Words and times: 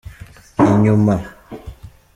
inyuma. 0.71 1.15